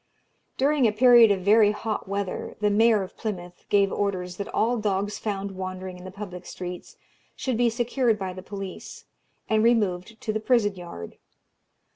[0.57, 4.77] During a period of very hot weather, the Mayor of Plymouth gave orders that all
[4.79, 6.97] dogs found wandering in the public streets
[7.35, 9.05] should be secured by the police,
[9.47, 11.19] and removed to the prison yard.